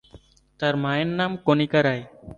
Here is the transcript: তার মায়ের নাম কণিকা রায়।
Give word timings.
তার 0.59 0.73
মায়ের 0.83 1.09
নাম 1.19 1.31
কণিকা 1.45 1.79
রায়। 1.83 2.03